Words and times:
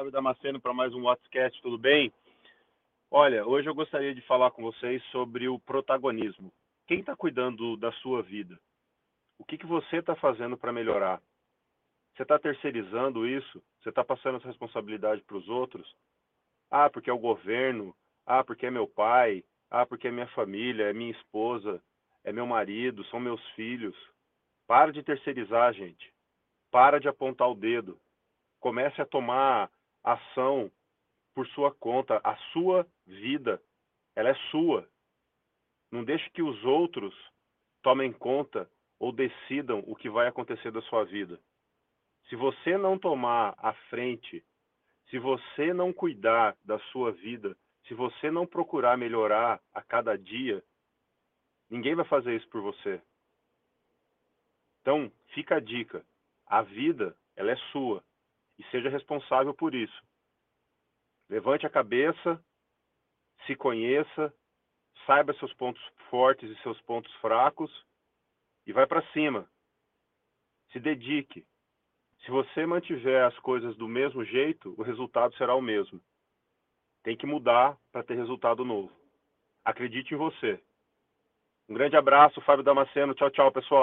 Fábio 0.00 0.12
Damasceno 0.12 0.58
para 0.58 0.72
mais 0.72 0.94
um 0.94 1.02
WhatsApp, 1.02 1.60
tudo 1.60 1.76
bem? 1.76 2.10
Olha, 3.10 3.46
hoje 3.46 3.68
eu 3.68 3.74
gostaria 3.74 4.14
de 4.14 4.22
falar 4.22 4.50
com 4.50 4.62
vocês 4.62 5.04
sobre 5.10 5.46
o 5.46 5.58
protagonismo. 5.58 6.50
Quem 6.86 7.00
está 7.00 7.14
cuidando 7.14 7.76
da 7.76 7.92
sua 7.92 8.22
vida? 8.22 8.58
O 9.38 9.44
que, 9.44 9.58
que 9.58 9.66
você 9.66 9.98
está 9.98 10.16
fazendo 10.16 10.56
para 10.56 10.72
melhorar? 10.72 11.20
Você 12.14 12.22
está 12.22 12.38
terceirizando 12.38 13.28
isso? 13.28 13.62
Você 13.82 13.90
está 13.90 14.02
passando 14.02 14.38
essa 14.38 14.48
responsabilidade 14.48 15.20
para 15.20 15.36
os 15.36 15.46
outros? 15.50 15.94
Ah, 16.70 16.88
porque 16.88 17.10
é 17.10 17.12
o 17.12 17.18
governo. 17.18 17.94
Ah, 18.24 18.42
porque 18.42 18.64
é 18.64 18.70
meu 18.70 18.88
pai. 18.88 19.44
Ah, 19.70 19.84
porque 19.84 20.08
é 20.08 20.10
minha 20.10 20.28
família, 20.28 20.84
é 20.84 20.94
minha 20.94 21.12
esposa, 21.12 21.78
é 22.24 22.32
meu 22.32 22.46
marido, 22.46 23.04
são 23.04 23.20
meus 23.20 23.46
filhos. 23.50 23.94
Para 24.66 24.92
de 24.92 25.02
terceirizar, 25.02 25.74
gente. 25.74 26.10
Para 26.70 26.98
de 26.98 27.06
apontar 27.06 27.50
o 27.50 27.54
dedo. 27.54 28.00
Comece 28.60 29.02
a 29.02 29.06
tomar 29.06 29.70
ação 30.02 30.70
por 31.34 31.46
sua 31.48 31.72
conta. 31.74 32.20
A 32.24 32.36
sua 32.52 32.86
vida, 33.06 33.60
ela 34.14 34.30
é 34.30 34.34
sua. 34.50 34.88
Não 35.90 36.04
deixe 36.04 36.28
que 36.30 36.42
os 36.42 36.64
outros 36.64 37.14
tomem 37.82 38.12
conta 38.12 38.70
ou 38.98 39.12
decidam 39.12 39.82
o 39.86 39.96
que 39.96 40.10
vai 40.10 40.28
acontecer 40.28 40.70
da 40.70 40.82
sua 40.82 41.04
vida. 41.04 41.40
Se 42.28 42.36
você 42.36 42.76
não 42.76 42.98
tomar 42.98 43.54
a 43.58 43.72
frente, 43.88 44.44
se 45.08 45.18
você 45.18 45.72
não 45.72 45.92
cuidar 45.92 46.56
da 46.64 46.78
sua 46.90 47.10
vida, 47.12 47.56
se 47.88 47.94
você 47.94 48.30
não 48.30 48.46
procurar 48.46 48.96
melhorar 48.96 49.60
a 49.74 49.82
cada 49.82 50.16
dia, 50.16 50.62
ninguém 51.68 51.94
vai 51.94 52.04
fazer 52.04 52.36
isso 52.36 52.48
por 52.48 52.60
você. 52.60 53.02
Então, 54.80 55.10
fica 55.34 55.56
a 55.56 55.60
dica. 55.60 56.04
A 56.46 56.62
vida, 56.62 57.16
ela 57.36 57.50
é 57.50 57.56
sua 57.72 58.04
e 58.60 58.64
seja 58.70 58.90
responsável 58.90 59.54
por 59.54 59.74
isso. 59.74 60.04
Levante 61.30 61.66
a 61.66 61.70
cabeça, 61.70 62.44
se 63.46 63.56
conheça, 63.56 64.34
saiba 65.06 65.32
seus 65.34 65.52
pontos 65.54 65.82
fortes 66.10 66.50
e 66.50 66.62
seus 66.62 66.78
pontos 66.82 67.10
fracos 67.14 67.70
e 68.66 68.72
vai 68.72 68.86
para 68.86 69.06
cima. 69.12 69.48
Se 70.72 70.78
dedique. 70.78 71.46
Se 72.24 72.30
você 72.30 72.66
mantiver 72.66 73.24
as 73.24 73.38
coisas 73.38 73.74
do 73.76 73.88
mesmo 73.88 74.22
jeito, 74.26 74.74
o 74.76 74.82
resultado 74.82 75.34
será 75.36 75.54
o 75.54 75.62
mesmo. 75.62 75.98
Tem 77.02 77.16
que 77.16 77.24
mudar 77.24 77.78
para 77.90 78.02
ter 78.02 78.14
resultado 78.14 78.62
novo. 78.62 78.92
Acredite 79.64 80.12
em 80.12 80.18
você. 80.18 80.62
Um 81.66 81.72
grande 81.72 81.96
abraço, 81.96 82.42
Fábio 82.42 82.62
Damasceno. 82.62 83.14
Tchau, 83.14 83.30
tchau, 83.30 83.50
pessoal. 83.50 83.78